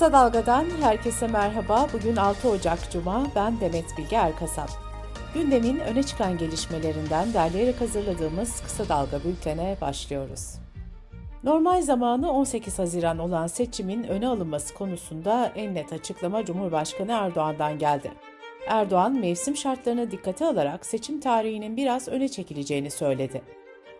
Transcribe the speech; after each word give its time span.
Kısa 0.00 0.12
Dalga'dan 0.12 0.66
herkese 0.80 1.26
merhaba. 1.26 1.88
Bugün 1.92 2.16
6 2.16 2.48
Ocak 2.48 2.90
Cuma. 2.92 3.26
Ben 3.36 3.60
Demet 3.60 3.98
Bilge 3.98 4.16
Erkasap. 4.16 4.68
Gündemin 5.34 5.78
öne 5.78 6.02
çıkan 6.02 6.38
gelişmelerinden 6.38 7.34
derleyerek 7.34 7.80
hazırladığımız 7.80 8.60
Kısa 8.60 8.88
Dalga 8.88 9.24
bültene 9.24 9.76
başlıyoruz. 9.80 10.54
Normal 11.44 11.82
zamanı 11.82 12.32
18 12.32 12.78
Haziran 12.78 13.18
olan 13.18 13.46
seçimin 13.46 14.04
öne 14.04 14.28
alınması 14.28 14.74
konusunda 14.74 15.52
en 15.56 15.74
net 15.74 15.92
açıklama 15.92 16.44
Cumhurbaşkanı 16.44 17.12
Erdoğan'dan 17.12 17.78
geldi. 17.78 18.12
Erdoğan, 18.68 19.20
mevsim 19.20 19.56
şartlarına 19.56 20.10
dikkate 20.10 20.46
alarak 20.46 20.86
seçim 20.86 21.20
tarihinin 21.20 21.76
biraz 21.76 22.08
öne 22.08 22.28
çekileceğini 22.28 22.90
söyledi. 22.90 23.42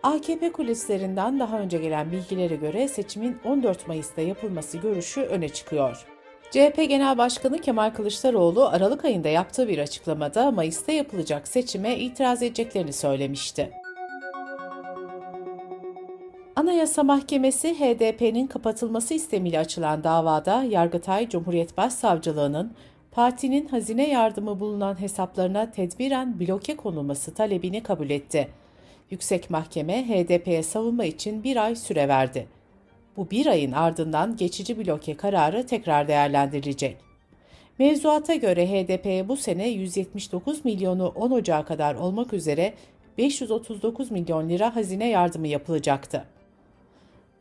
AKP 0.03 0.51
kulislerinden 0.51 1.39
daha 1.39 1.59
önce 1.59 1.77
gelen 1.77 2.11
bilgilere 2.11 2.55
göre 2.55 2.87
seçimin 2.87 3.37
14 3.45 3.87
Mayıs'ta 3.87 4.21
yapılması 4.21 4.77
görüşü 4.77 5.21
öne 5.21 5.49
çıkıyor. 5.49 6.05
CHP 6.51 6.75
Genel 6.89 7.17
Başkanı 7.17 7.61
Kemal 7.61 7.89
Kılıçdaroğlu 7.89 8.65
Aralık 8.65 9.05
ayında 9.05 9.29
yaptığı 9.29 9.67
bir 9.67 9.77
açıklamada 9.77 10.51
Mayıs'ta 10.51 10.91
yapılacak 10.91 11.47
seçime 11.47 11.97
itiraz 11.97 12.43
edeceklerini 12.43 12.93
söylemişti. 12.93 13.71
Anayasa 16.55 17.03
Mahkemesi 17.03 17.73
HDP'nin 17.79 18.47
kapatılması 18.47 19.13
istemiyle 19.13 19.59
açılan 19.59 20.03
davada 20.03 20.63
Yargıtay 20.63 21.29
Cumhuriyet 21.29 21.77
Başsavcılığı'nın 21.77 22.73
partinin 23.11 23.67
hazine 23.67 24.09
yardımı 24.09 24.59
bulunan 24.59 25.01
hesaplarına 25.01 25.71
tedbiren 25.71 26.39
bloke 26.39 26.75
konulması 26.75 27.33
talebini 27.33 27.83
kabul 27.83 28.09
etti. 28.09 28.47
Yüksek 29.11 29.49
Mahkeme 29.49 30.07
HDP'ye 30.07 30.63
savunma 30.63 31.05
için 31.05 31.43
bir 31.43 31.57
ay 31.65 31.75
süre 31.75 32.07
verdi. 32.07 32.47
Bu 33.17 33.31
bir 33.31 33.45
ayın 33.45 33.71
ardından 33.71 34.37
geçici 34.37 34.77
bloke 34.79 35.17
kararı 35.17 35.65
tekrar 35.65 36.07
değerlendirilecek. 36.07 36.97
Mevzuata 37.79 38.35
göre 38.35 38.67
HDP'ye 38.67 39.27
bu 39.27 39.37
sene 39.37 39.69
179 39.69 40.65
milyonu 40.65 41.07
10 41.07 41.31
Ocağı 41.31 41.65
kadar 41.65 41.95
olmak 41.95 42.33
üzere 42.33 42.73
539 43.17 44.11
milyon 44.11 44.49
lira 44.49 44.75
hazine 44.75 45.09
yardımı 45.09 45.47
yapılacaktı. 45.47 46.25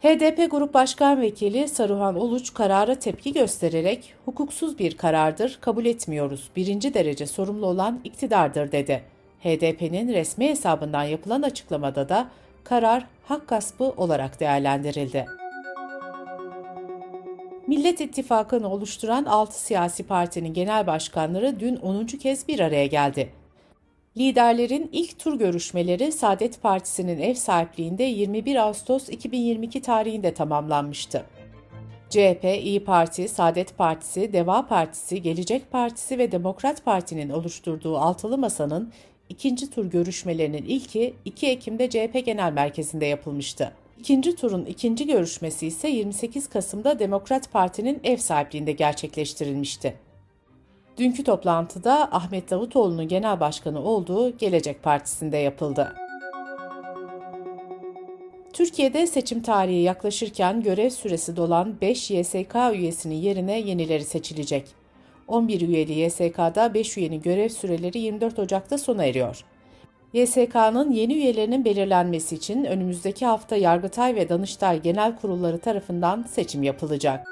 HDP 0.02 0.50
Grup 0.50 0.74
Başkan 0.74 1.20
Vekili 1.20 1.68
Saruhan 1.68 2.20
Uluç 2.20 2.54
karara 2.54 2.94
tepki 2.94 3.32
göstererek 3.32 4.14
hukuksuz 4.24 4.78
bir 4.78 4.96
karardır, 4.96 5.58
kabul 5.60 5.84
etmiyoruz, 5.84 6.50
birinci 6.56 6.94
derece 6.94 7.26
sorumlu 7.26 7.66
olan 7.66 8.00
iktidardır 8.04 8.72
dedi. 8.72 9.02
HDP'nin 9.42 10.08
resmi 10.08 10.48
hesabından 10.48 11.04
yapılan 11.04 11.42
açıklamada 11.42 12.08
da 12.08 12.30
karar 12.64 13.06
hak 13.24 13.48
gaspı 13.48 13.84
olarak 13.84 14.40
değerlendirildi. 14.40 15.26
Millet 17.66 18.00
İttifakı'nı 18.00 18.68
oluşturan 18.68 19.24
6 19.24 19.60
siyasi 19.60 20.02
partinin 20.02 20.54
genel 20.54 20.86
başkanları 20.86 21.60
dün 21.60 21.76
10. 21.76 22.06
kez 22.06 22.48
bir 22.48 22.60
araya 22.60 22.86
geldi. 22.86 23.32
Liderlerin 24.16 24.88
ilk 24.92 25.18
tur 25.18 25.38
görüşmeleri 25.38 26.12
Saadet 26.12 26.62
Partisi'nin 26.62 27.18
ev 27.18 27.34
sahipliğinde 27.34 28.02
21 28.02 28.56
Ağustos 28.56 29.08
2022 29.08 29.82
tarihinde 29.82 30.34
tamamlanmıştı. 30.34 31.24
CHP, 32.10 32.44
İyi 32.44 32.84
Parti, 32.84 33.28
Saadet 33.28 33.78
Partisi, 33.78 34.32
Deva 34.32 34.66
Partisi, 34.66 35.22
Gelecek 35.22 35.70
Partisi 35.70 36.18
ve 36.18 36.32
Demokrat 36.32 36.84
Parti'nin 36.84 37.30
oluşturduğu 37.30 37.98
altılı 37.98 38.38
masanın 38.38 38.92
ikinci 39.30 39.70
tur 39.70 39.84
görüşmelerinin 39.84 40.64
ilki 40.64 41.14
2 41.24 41.46
Ekim'de 41.46 41.90
CHP 41.90 42.26
Genel 42.26 42.52
Merkezi'nde 42.52 43.06
yapılmıştı. 43.06 43.72
İkinci 43.98 44.36
turun 44.36 44.64
ikinci 44.64 45.06
görüşmesi 45.06 45.66
ise 45.66 45.88
28 45.88 46.48
Kasım'da 46.48 46.98
Demokrat 46.98 47.52
Parti'nin 47.52 48.00
ev 48.04 48.16
sahipliğinde 48.16 48.72
gerçekleştirilmişti. 48.72 49.94
Dünkü 50.98 51.24
toplantıda 51.24 52.08
Ahmet 52.12 52.50
Davutoğlu'nun 52.50 53.08
genel 53.08 53.40
başkanı 53.40 53.84
olduğu 53.84 54.38
Gelecek 54.38 54.82
Partisi'nde 54.82 55.36
yapıldı. 55.36 55.94
Türkiye'de 58.52 59.06
seçim 59.06 59.42
tarihi 59.42 59.82
yaklaşırken 59.82 60.62
görev 60.62 60.90
süresi 60.90 61.36
dolan 61.36 61.80
5 61.80 62.10
YSK 62.10 62.56
üyesinin 62.72 63.14
yerine 63.14 63.60
yenileri 63.60 64.04
seçilecek. 64.04 64.79
11 65.30 65.60
üyeli 65.60 65.92
YSK'da 65.92 66.74
5 66.74 66.96
üyenin 66.96 67.22
görev 67.22 67.48
süreleri 67.48 67.98
24 67.98 68.38
Ocak'ta 68.38 68.78
sona 68.78 69.04
eriyor. 69.04 69.44
YSK'nın 70.12 70.90
yeni 70.90 71.14
üyelerinin 71.14 71.64
belirlenmesi 71.64 72.34
için 72.34 72.64
önümüzdeki 72.64 73.26
hafta 73.26 73.56
Yargıtay 73.56 74.14
ve 74.14 74.28
Danıştay 74.28 74.82
Genel 74.82 75.16
Kurulları 75.16 75.58
tarafından 75.58 76.22
seçim 76.22 76.62
yapılacak. 76.62 77.26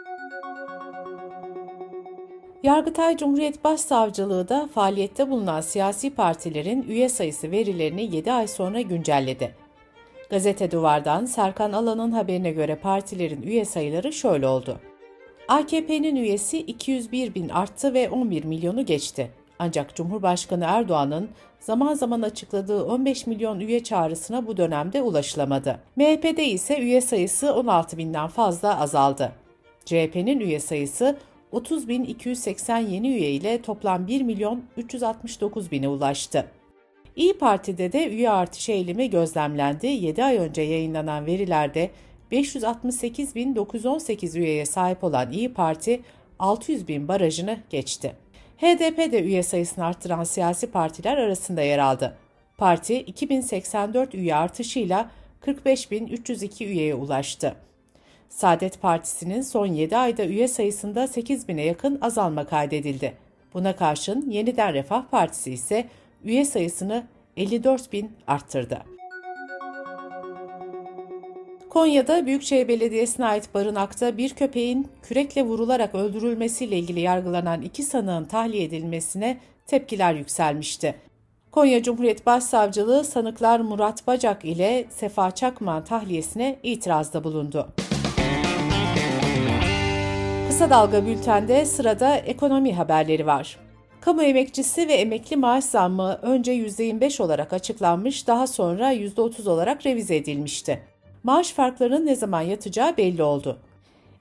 Yargıtay 2.62 3.16
Cumhuriyet 3.16 3.64
Başsavcılığı 3.64 4.48
da 4.48 4.68
faaliyette 4.74 5.30
bulunan 5.30 5.60
siyasi 5.60 6.10
partilerin 6.10 6.82
üye 6.82 7.08
sayısı 7.08 7.50
verilerini 7.50 8.16
7 8.16 8.32
ay 8.32 8.48
sonra 8.48 8.80
güncelledi. 8.80 9.54
Gazete 10.30 10.70
Duvar'dan 10.70 11.24
Serkan 11.24 11.72
Alan'ın 11.72 12.12
haberine 12.12 12.50
göre 12.50 12.76
partilerin 12.76 13.42
üye 13.42 13.64
sayıları 13.64 14.12
şöyle 14.12 14.48
oldu. 14.48 14.80
AKP'nin 15.48 16.16
üyesi 16.16 16.58
201 16.58 17.34
bin 17.34 17.48
arttı 17.48 17.94
ve 17.94 18.10
11 18.10 18.44
milyonu 18.44 18.86
geçti. 18.86 19.30
Ancak 19.58 19.94
Cumhurbaşkanı 19.94 20.64
Erdoğan'ın 20.64 21.28
zaman 21.60 21.94
zaman 21.94 22.22
açıkladığı 22.22 22.84
15 22.84 23.26
milyon 23.26 23.60
üye 23.60 23.84
çağrısına 23.84 24.46
bu 24.46 24.56
dönemde 24.56 25.02
ulaşılamadı. 25.02 25.80
MHP'de 25.96 26.44
ise 26.44 26.78
üye 26.78 27.00
sayısı 27.00 27.54
16 27.54 27.98
binden 27.98 28.28
fazla 28.28 28.80
azaldı. 28.80 29.32
CHP'nin 29.84 30.40
üye 30.40 30.60
sayısı 30.60 31.16
30.280 31.52 32.90
yeni 32.90 33.08
üye 33.08 33.30
ile 33.30 33.62
toplam 33.62 34.06
1 34.06 34.22
milyon 34.22 34.62
369 34.76 35.70
bine 35.70 35.88
ulaştı. 35.88 36.44
İyi 37.16 37.38
Parti'de 37.38 37.92
de 37.92 38.08
üye 38.08 38.30
artış 38.30 38.68
eğilimi 38.68 39.10
gözlemlendi. 39.10 39.86
7 39.86 40.24
ay 40.24 40.36
önce 40.36 40.62
yayınlanan 40.62 41.26
verilerde 41.26 41.90
568.918 42.32 44.38
üyeye 44.38 44.66
sahip 44.66 45.04
olan 45.04 45.32
İyi 45.32 45.52
Parti 45.52 46.00
600 46.38 46.88
bin 46.88 47.08
barajını 47.08 47.58
geçti. 47.70 48.12
HDP 48.58 49.12
de 49.12 49.22
üye 49.22 49.42
sayısını 49.42 49.84
arttıran 49.84 50.24
siyasi 50.24 50.70
partiler 50.70 51.16
arasında 51.16 51.62
yer 51.62 51.78
aldı. 51.78 52.16
Parti 52.58 53.00
2084 53.00 54.14
üye 54.14 54.34
artışıyla 54.34 55.10
45.302 55.42 56.64
üyeye 56.64 56.94
ulaştı. 56.94 57.54
Saadet 58.28 58.82
Partisi'nin 58.82 59.42
son 59.42 59.66
7 59.66 59.96
ayda 59.96 60.24
üye 60.24 60.48
sayısında 60.48 61.08
8 61.08 61.48
bine 61.48 61.62
yakın 61.62 61.98
azalma 62.00 62.46
kaydedildi. 62.46 63.14
Buna 63.54 63.76
karşın 63.76 64.30
Yeniden 64.30 64.74
Refah 64.74 65.04
Partisi 65.10 65.52
ise 65.52 65.88
üye 66.24 66.44
sayısını 66.44 67.06
54 67.36 67.92
bin 67.92 68.12
arttırdı. 68.26 68.97
Konya'da 71.78 72.26
Büyükşehir 72.26 72.68
Belediyesi'ne 72.68 73.26
ait 73.26 73.54
barınakta 73.54 74.16
bir 74.16 74.30
köpeğin 74.34 74.88
kürekle 75.02 75.42
vurularak 75.42 75.94
öldürülmesiyle 75.94 76.78
ilgili 76.78 77.00
yargılanan 77.00 77.62
iki 77.62 77.82
sanığın 77.82 78.24
tahliye 78.24 78.64
edilmesine 78.64 79.38
tepkiler 79.66 80.14
yükselmişti. 80.14 80.94
Konya 81.52 81.82
Cumhuriyet 81.82 82.26
Başsavcılığı 82.26 83.04
sanıklar 83.04 83.60
Murat 83.60 84.06
Bacak 84.06 84.44
ile 84.44 84.84
Sefa 84.90 85.30
Çakman 85.30 85.84
tahliyesine 85.84 86.58
itirazda 86.62 87.24
bulundu. 87.24 87.68
Kısa 90.48 90.70
Dalga 90.70 91.06
Bülten'de 91.06 91.64
sırada 91.64 92.16
ekonomi 92.16 92.74
haberleri 92.74 93.26
var. 93.26 93.58
Kamu 94.00 94.22
emekçisi 94.22 94.88
ve 94.88 94.92
emekli 94.92 95.36
maaş 95.36 95.64
zammı 95.64 96.18
önce 96.22 96.52
%25 96.52 97.22
olarak 97.22 97.52
açıklanmış, 97.52 98.26
daha 98.26 98.46
sonra 98.46 98.92
%30 98.92 99.48
olarak 99.48 99.86
revize 99.86 100.16
edilmişti. 100.16 100.97
Maaş 101.22 101.52
farklarının 101.52 102.06
ne 102.06 102.16
zaman 102.16 102.42
yatacağı 102.42 102.96
belli 102.96 103.22
oldu. 103.22 103.58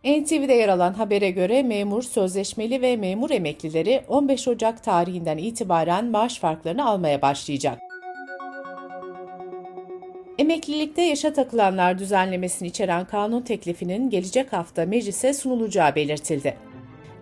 NTV'de 0.04 0.54
yer 0.54 0.69
alan 0.69 0.94
habere 0.94 1.31
göre 1.31 1.63
memur, 1.63 2.01
sözleşmeli 2.01 2.81
ve 2.81 2.98
memur 2.98 3.30
emeklileri 3.30 4.04
15 4.07 4.48
Ocak 4.48 4.83
tarihinden 4.83 5.38
itibaren 5.38 6.06
maaş 6.06 6.39
farklarını 6.39 6.86
almaya 6.86 7.21
başlayacak. 7.21 7.80
Emeklilikte 10.38 11.01
yaşa 11.01 11.33
takılanlar 11.33 12.00
düzenlemesini 12.00 12.68
içeren 12.68 13.06
kanun 13.06 13.42
teklifinin 13.42 14.10
gelecek 14.10 14.54
hafta 14.54 14.86
meclise 14.86 15.33
sunulacağı 15.33 15.95
belirtildi. 15.95 16.57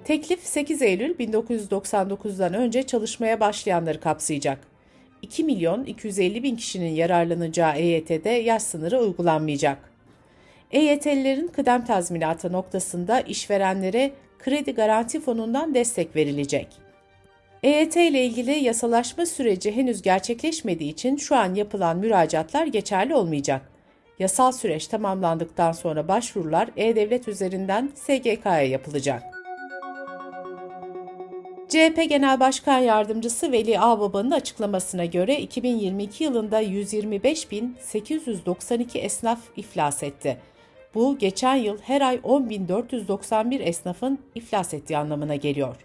Teklif 0.04 0.44
8 0.44 0.82
Eylül 0.82 1.16
1999'dan 1.16 2.54
önce 2.54 2.84
çalışmaya 2.84 3.40
başlayanları 3.40 4.00
kapsayacak. 4.00 4.75
2 5.26 5.44
milyon 5.44 5.84
250 5.84 6.44
bin 6.44 6.56
kişinin 6.56 6.94
yararlanacağı 6.94 7.76
EYT'de 7.76 8.30
yaş 8.30 8.62
sınırı 8.64 9.00
uygulanmayacak. 9.00 9.78
EYT'lilerin 10.72 11.48
kıdem 11.48 11.86
tazminatı 11.86 12.52
noktasında 12.52 13.22
işverenlere 13.22 14.12
kredi 14.40 14.72
garanti 14.72 15.20
fonundan 15.20 15.74
destek 15.74 16.16
verilecek. 16.16 16.68
EYT 17.64 17.96
ile 17.96 18.26
ilgili 18.26 18.52
yasalaşma 18.52 19.26
süreci 19.26 19.72
henüz 19.72 20.02
gerçekleşmediği 20.02 20.92
için 20.92 21.18
şu 21.18 21.36
an 21.36 21.56
yapılan 21.56 21.98
müracaatlar 21.98 22.68
geçerli 22.68 23.16
olmayacak. 23.16 23.62
Yasal 24.20 24.52
süreç 24.52 24.88
tamamlandıktan 24.88 25.72
sonra 25.72 26.08
başvurular 26.08 26.70
E-Devlet 26.78 27.28
üzerinden 27.28 27.92
SGK'ya 27.96 28.62
yapılacak. 28.62 29.35
CHP 31.70 32.10
Genel 32.10 32.40
Başkan 32.40 32.80
Yardımcısı 32.80 33.52
Veli 33.52 33.80
Ağbaba'nın 33.80 34.32
açıklamasına 34.32 35.06
göre 35.06 35.40
2022 35.40 36.24
yılında 36.24 36.64
125.892 36.64 38.98
esnaf 38.98 39.40
iflas 39.56 40.04
etti. 40.04 40.38
Bu 40.96 41.18
geçen 41.18 41.56
yıl 41.56 41.78
her 41.82 42.02
ay 42.02 42.16
10.491 42.16 43.62
esnafın 43.62 44.20
iflas 44.36 44.74
ettiği 44.74 44.98
anlamına 44.98 45.36
geliyor. 45.36 45.76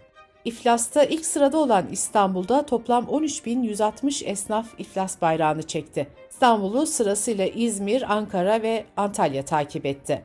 İflasta 0.45 1.03
ilk 1.03 1.25
sırada 1.25 1.57
olan 1.57 1.85
İstanbul'da 1.91 2.65
toplam 2.65 3.05
13.160 3.05 4.25
esnaf 4.25 4.67
iflas 4.77 5.21
bayrağını 5.21 5.63
çekti. 5.63 6.07
İstanbul'u 6.29 6.85
sırasıyla 6.85 7.45
İzmir, 7.45 8.13
Ankara 8.13 8.61
ve 8.61 8.85
Antalya 8.97 9.45
takip 9.45 9.85
etti. 9.85 10.21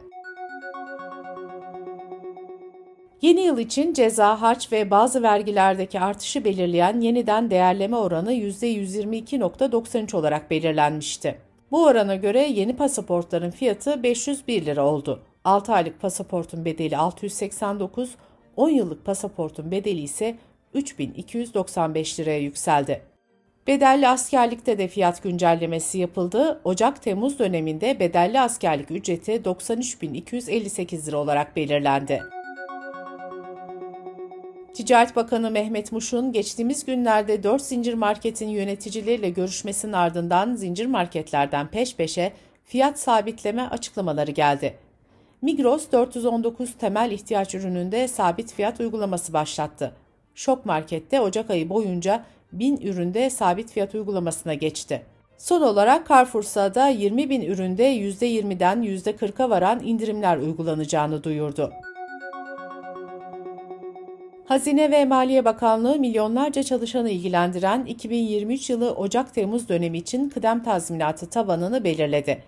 Yeni 3.26 3.40
yıl 3.40 3.58
için 3.58 3.92
ceza, 3.92 4.40
harç 4.40 4.72
ve 4.72 4.90
bazı 4.90 5.22
vergilerdeki 5.22 6.00
artışı 6.00 6.44
belirleyen 6.44 7.00
yeniden 7.00 7.50
değerleme 7.50 7.96
oranı 7.96 8.32
%122.93 8.32 10.16
olarak 10.16 10.50
belirlenmişti. 10.50 11.38
Bu 11.70 11.84
orana 11.84 12.14
göre 12.14 12.46
yeni 12.46 12.76
pasaportların 12.76 13.50
fiyatı 13.50 14.02
501 14.02 14.66
lira 14.66 14.86
oldu. 14.86 15.22
6 15.44 15.72
aylık 15.72 16.00
pasaportun 16.00 16.64
bedeli 16.64 16.96
689, 16.96 18.14
10 18.56 18.68
yıllık 18.70 19.04
pasaportun 19.04 19.70
bedeli 19.70 20.00
ise 20.00 20.36
3295 20.74 22.20
liraya 22.20 22.38
yükseldi. 22.38 23.02
Bedelli 23.66 24.08
askerlikte 24.08 24.78
de 24.78 24.88
fiyat 24.88 25.22
güncellemesi 25.22 25.98
yapıldı. 25.98 26.60
Ocak-Temmuz 26.64 27.38
döneminde 27.38 28.00
bedelli 28.00 28.40
askerlik 28.40 28.90
ücreti 28.90 29.32
93.258 29.32 31.06
lira 31.06 31.16
olarak 31.16 31.56
belirlendi. 31.56 32.35
Ticaret 34.76 35.16
Bakanı 35.16 35.50
Mehmet 35.50 35.92
Muş'un 35.92 36.32
geçtiğimiz 36.32 36.84
günlerde 36.84 37.42
4 37.42 37.62
zincir 37.62 37.94
marketin 37.94 38.48
yöneticileriyle 38.48 39.30
görüşmesinin 39.30 39.92
ardından 39.92 40.54
zincir 40.54 40.86
marketlerden 40.86 41.66
peş 41.68 41.96
peşe 41.96 42.32
fiyat 42.64 42.98
sabitleme 42.98 43.62
açıklamaları 43.62 44.30
geldi. 44.30 44.78
Migros 45.42 45.92
419 45.92 46.74
temel 46.78 47.10
ihtiyaç 47.10 47.54
ürününde 47.54 48.08
sabit 48.08 48.52
fiyat 48.52 48.80
uygulaması 48.80 49.32
başlattı. 49.32 49.92
Şok 50.34 50.66
Market'te 50.66 51.20
Ocak 51.20 51.50
ayı 51.50 51.68
boyunca 51.68 52.24
1000 52.52 52.76
üründe 52.76 53.30
sabit 53.30 53.70
fiyat 53.70 53.94
uygulamasına 53.94 54.54
geçti. 54.54 55.02
Son 55.38 55.62
olarak 55.62 56.08
Carrefour'sa 56.08 56.74
da 56.74 56.88
20 56.88 57.30
bin 57.30 57.42
üründe 57.42 57.96
%20'den 57.96 58.82
%40'a 58.82 59.50
varan 59.50 59.80
indirimler 59.84 60.36
uygulanacağını 60.36 61.24
duyurdu. 61.24 61.72
Hazine 64.48 64.90
ve 64.90 65.04
Maliye 65.04 65.44
Bakanlığı 65.44 65.98
milyonlarca 65.98 66.62
çalışanı 66.62 67.10
ilgilendiren 67.10 67.84
2023 67.84 68.70
yılı 68.70 68.90
Ocak-Temmuz 68.90 69.68
dönemi 69.68 69.98
için 69.98 70.28
kıdem 70.28 70.62
tazminatı 70.62 71.30
tavanını 71.30 71.84
belirledi. 71.84 72.42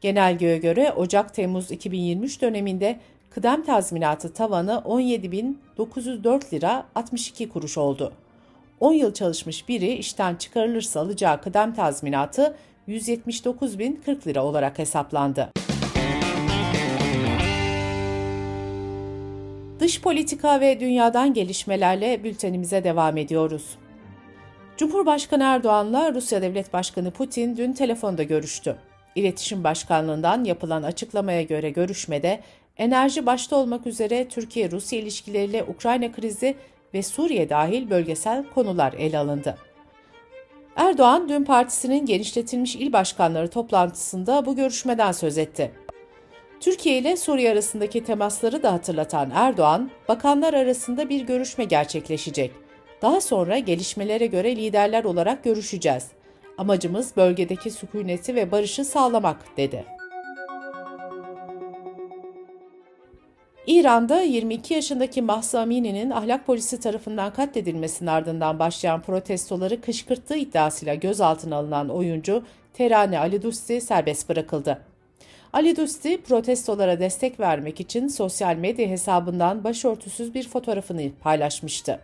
Genelgeye 0.00 0.58
göre 0.58 0.92
Ocak-Temmuz 0.96 1.70
2023 1.70 2.42
döneminde 2.42 3.00
kıdem 3.30 3.64
tazminatı 3.64 4.32
tavanı 4.32 4.82
17.904 4.84 6.52
lira 6.52 6.86
62 6.94 7.48
kuruş 7.48 7.78
oldu. 7.78 8.12
10 8.80 8.92
yıl 8.92 9.14
çalışmış 9.14 9.68
biri 9.68 9.92
işten 9.92 10.36
çıkarılırsa 10.36 11.00
alacağı 11.00 11.40
kıdem 11.40 11.74
tazminatı 11.74 12.56
179.040 12.88 14.26
lira 14.26 14.44
olarak 14.44 14.78
hesaplandı. 14.78 15.50
Dış 19.84 20.00
politika 20.00 20.60
ve 20.60 20.80
dünyadan 20.80 21.34
gelişmelerle 21.34 22.24
bültenimize 22.24 22.84
devam 22.84 23.16
ediyoruz. 23.16 23.78
Cumhurbaşkanı 24.76 25.42
Erdoğan'la 25.42 26.14
Rusya 26.14 26.42
Devlet 26.42 26.72
Başkanı 26.72 27.10
Putin 27.10 27.56
dün 27.56 27.72
telefonda 27.72 28.22
görüştü. 28.22 28.76
İletişim 29.14 29.64
Başkanlığı'ndan 29.64 30.44
yapılan 30.44 30.82
açıklamaya 30.82 31.42
göre 31.42 31.70
görüşmede 31.70 32.40
enerji 32.76 33.26
başta 33.26 33.56
olmak 33.56 33.86
üzere 33.86 34.28
Türkiye-Rusya 34.28 34.98
ilişkileriyle 34.98 35.64
Ukrayna 35.64 36.12
krizi 36.12 36.54
ve 36.94 37.02
Suriye 37.02 37.50
dahil 37.50 37.90
bölgesel 37.90 38.44
konular 38.54 38.92
ele 38.92 39.18
alındı. 39.18 39.58
Erdoğan 40.76 41.28
dün 41.28 41.44
partisinin 41.44 42.06
genişletilmiş 42.06 42.76
il 42.76 42.92
başkanları 42.92 43.48
toplantısında 43.48 44.46
bu 44.46 44.56
görüşmeden 44.56 45.12
söz 45.12 45.38
etti. 45.38 45.83
Türkiye 46.64 46.98
ile 46.98 47.16
Suriye 47.16 47.52
arasındaki 47.52 48.04
temasları 48.04 48.62
da 48.62 48.72
hatırlatan 48.72 49.30
Erdoğan, 49.34 49.90
bakanlar 50.08 50.54
arasında 50.54 51.08
bir 51.08 51.26
görüşme 51.26 51.64
gerçekleşecek. 51.64 52.50
Daha 53.02 53.20
sonra 53.20 53.58
gelişmelere 53.58 54.26
göre 54.26 54.56
liderler 54.56 55.04
olarak 55.04 55.44
görüşeceğiz. 55.44 56.06
Amacımız 56.58 57.16
bölgedeki 57.16 57.70
sükuneti 57.70 58.34
ve 58.34 58.50
barışı 58.50 58.84
sağlamak, 58.84 59.56
dedi. 59.56 59.84
İran'da 63.66 64.20
22 64.20 64.74
yaşındaki 64.74 65.22
Mahsa 65.22 65.60
Amini'nin 65.60 66.10
ahlak 66.10 66.46
polisi 66.46 66.80
tarafından 66.80 67.32
katledilmesinin 67.32 68.10
ardından 68.10 68.58
başlayan 68.58 69.00
protestoları 69.00 69.80
kışkırttığı 69.80 70.36
iddiasıyla 70.36 70.94
gözaltına 70.94 71.56
alınan 71.56 71.88
oyuncu 71.88 72.42
Terane 72.72 73.18
Ali 73.18 73.42
Dusti 73.42 73.80
serbest 73.80 74.28
bırakıldı. 74.28 74.93
Ali 75.54 75.76
Dusti 75.76 76.22
protestolara 76.22 77.00
destek 77.00 77.40
vermek 77.40 77.80
için 77.80 78.08
sosyal 78.08 78.56
medya 78.56 78.88
hesabından 78.88 79.64
başörtüsüz 79.64 80.34
bir 80.34 80.48
fotoğrafını 80.48 81.10
paylaşmıştı. 81.20 82.00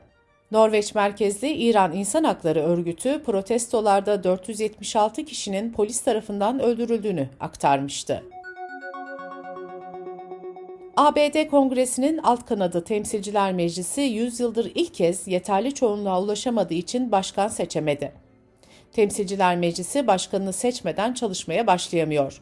Norveç 0.50 0.94
merkezli 0.94 1.52
İran 1.52 1.92
İnsan 1.92 2.24
Hakları 2.24 2.60
Örgütü 2.60 3.22
protestolarda 3.22 4.24
476 4.24 5.24
kişinin 5.24 5.72
polis 5.72 6.00
tarafından 6.00 6.60
öldürüldüğünü 6.60 7.28
aktarmıştı. 7.40 8.24
ABD 10.96 11.46
Kongresi'nin 11.50 12.18
alt 12.18 12.46
kanadı 12.46 12.84
Temsilciler 12.84 13.52
Meclisi 13.52 14.00
100 14.00 14.40
yıldır 14.40 14.72
ilk 14.74 14.94
kez 14.94 15.28
yeterli 15.28 15.74
çoğunluğa 15.74 16.22
ulaşamadığı 16.22 16.74
için 16.74 17.12
başkan 17.12 17.48
seçemedi. 17.48 18.12
Temsilciler 18.92 19.56
Meclisi 19.56 20.06
başkanını 20.06 20.52
seçmeden 20.52 21.14
çalışmaya 21.14 21.66
başlayamıyor. 21.66 22.40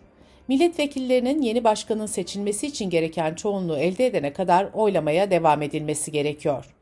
Milletvekillerinin 0.49 1.43
yeni 1.43 1.65
başkanın 1.65 2.06
seçilmesi 2.06 2.67
için 2.67 2.91
gereken 2.91 3.35
çoğunluğu 3.35 3.79
elde 3.79 4.07
edene 4.07 4.33
kadar 4.33 4.69
oylamaya 4.75 5.31
devam 5.31 5.62
edilmesi 5.62 6.12
gerekiyor. 6.12 6.75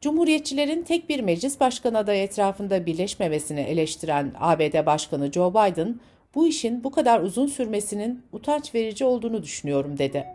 Cumhuriyetçilerin 0.00 0.82
tek 0.82 1.08
bir 1.08 1.20
meclis 1.20 1.60
başkanı 1.60 1.98
adayı 1.98 2.22
etrafında 2.22 2.86
birleşmemesini 2.86 3.60
eleştiren 3.60 4.32
ABD 4.40 4.86
Başkanı 4.86 5.32
Joe 5.32 5.50
Biden, 5.50 6.00
bu 6.34 6.46
işin 6.46 6.84
bu 6.84 6.90
kadar 6.90 7.20
uzun 7.20 7.46
sürmesinin 7.46 8.22
utanç 8.32 8.74
verici 8.74 9.04
olduğunu 9.04 9.42
düşünüyorum 9.42 9.98
dedi. 9.98 10.26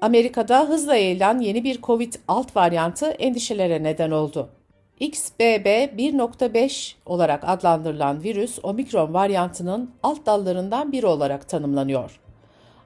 Amerika'da 0.00 0.68
hızla 0.68 0.96
yayılan 0.96 1.38
yeni 1.38 1.64
bir 1.64 1.82
Covid 1.82 2.14
alt 2.28 2.56
varyantı 2.56 3.06
endişelere 3.06 3.82
neden 3.82 4.10
oldu. 4.10 4.55
XBB 5.00 5.66
1.5 5.98 6.94
olarak 7.06 7.48
adlandırılan 7.48 8.22
virüs 8.22 8.58
omikron 8.62 9.14
varyantının 9.14 9.90
alt 10.02 10.26
dallarından 10.26 10.92
biri 10.92 11.06
olarak 11.06 11.48
tanımlanıyor. 11.48 12.20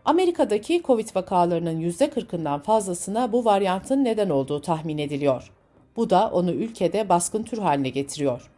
Amerika'daki 0.04 0.82
Covid 0.84 1.08
vakalarının 1.16 1.80
%40'ından 1.80 2.60
fazlasına 2.60 3.32
bu 3.32 3.44
varyantın 3.44 4.04
neden 4.04 4.30
olduğu 4.30 4.60
tahmin 4.60 4.98
ediliyor. 4.98 5.52
Bu 5.96 6.10
da 6.10 6.30
onu 6.32 6.52
ülkede 6.52 7.08
baskın 7.08 7.42
tür 7.42 7.58
haline 7.58 7.88
getiriyor. 7.88 8.50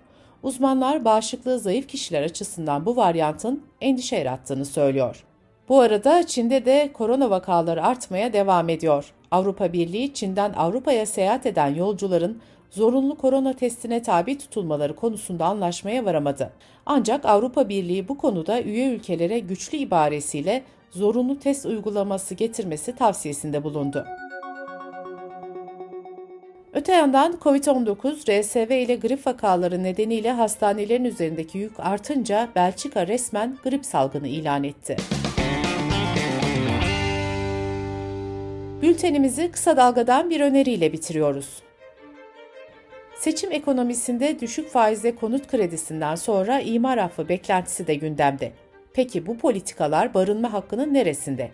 Uzmanlar 0.43 1.05
bağışıklığı 1.05 1.59
zayıf 1.59 1.89
kişiler 1.89 2.23
açısından 2.23 2.87
bu 2.87 2.97
varyantın 2.97 3.63
endişe 3.81 4.17
yarattığını 4.17 4.65
söylüyor. 4.65 5.25
Bu 5.69 5.81
arada 5.81 6.27
Çin'de 6.27 6.65
de 6.65 6.91
korona 6.93 7.31
vakaları 7.31 7.85
artmaya 7.85 8.33
devam 8.33 8.69
ediyor. 8.69 9.13
Avrupa 9.31 9.73
Birliği 9.73 10.15
Çin'den 10.15 10.53
Avrupa'ya 10.53 11.07
seyahat 11.07 11.47
eden 11.47 11.75
yolcuların 11.75 12.43
zorunlu 12.73 13.17
korona 13.17 13.53
testine 13.53 14.03
tabi 14.03 14.39
tutulmaları 14.39 14.97
konusunda 14.97 15.47
anlaşmaya 15.47 16.05
varamadı. 16.05 16.53
Ancak 16.87 17.25
Avrupa 17.25 17.69
Birliği 17.69 18.09
bu 18.09 18.19
konuda 18.19 18.63
üye 18.63 18.95
ülkelere 18.95 19.39
güçlü 19.39 19.79
ibaresiyle 19.79 20.63
zorunlu 20.91 21.39
test 21.39 21.67
uygulaması 21.67 22.35
getirmesi 22.35 22.97
tavsiyesinde 22.97 23.65
bulundu. 23.65 24.07
Öte 26.73 26.93
yandan 26.93 27.33
COVID-19, 27.33 28.41
RSV 28.41 28.71
ile 28.71 28.97
grip 28.97 29.27
vakaları 29.27 29.83
nedeniyle 29.83 30.33
hastanelerin 30.33 31.05
üzerindeki 31.05 31.59
yük 31.59 31.81
artınca 31.81 32.49
Belçika 32.57 33.07
resmen 33.07 33.57
grip 33.65 33.85
salgını 33.85 34.29
ilan 34.29 34.65
etti. 34.65 34.97
Bültenimizi 38.83 39.51
kısa 39.51 39.77
dalgadan 39.77 40.31
bir 40.31 40.41
öneriyle 40.41 40.93
bitiriyoruz. 40.93 41.63
Seçim 43.23 43.53
ekonomisinde 43.53 44.41
düşük 44.41 44.71
faizle 44.71 45.15
konut 45.15 45.47
kredisinden 45.47 46.15
sonra 46.15 46.61
imar 46.61 46.99
affı 46.99 47.29
beklentisi 47.29 47.87
de 47.87 47.95
gündemde. 47.95 48.53
Peki 48.93 49.27
bu 49.27 49.39
politikalar 49.39 50.15
barınma 50.15 50.53
hakkının 50.53 50.95
neresinde? 50.95 51.51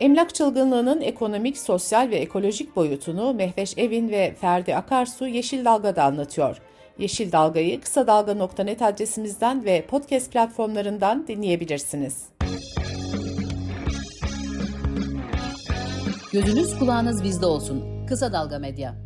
Emlak 0.00 0.34
çılgınlığının 0.34 1.00
ekonomik, 1.00 1.58
sosyal 1.58 2.10
ve 2.10 2.16
ekolojik 2.16 2.76
boyutunu 2.76 3.34
Mehveş 3.34 3.78
Evin 3.78 4.08
ve 4.08 4.34
Ferdi 4.40 4.76
Akarsu 4.76 5.26
Yeşil 5.26 5.64
Dalga'da 5.64 6.04
anlatıyor. 6.04 6.56
Yeşil 6.98 7.32
Dalga'yı 7.32 7.80
kısa 7.80 8.06
dalga.net 8.06 8.82
adresimizden 8.82 9.64
ve 9.64 9.86
podcast 9.86 10.32
platformlarından 10.32 11.26
dinleyebilirsiniz. 11.26 12.26
Gözünüz 16.32 16.78
kulağınız 16.78 17.24
bizde 17.24 17.46
olsun. 17.46 18.06
Kısa 18.06 18.32
Dalga 18.32 18.58
Medya. 18.58 19.05